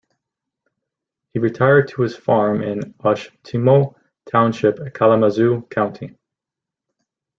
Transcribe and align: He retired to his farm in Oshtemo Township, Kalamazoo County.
He 1.31 1.37
retired 1.37 1.89
to 1.89 2.01
his 2.01 2.15
farm 2.15 2.63
in 2.63 2.79
Oshtemo 3.03 3.93
Township, 4.25 4.79
Kalamazoo 4.95 5.67
County. 5.69 6.17